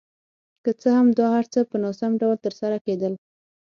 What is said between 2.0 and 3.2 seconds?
ډول ترسره کېدل.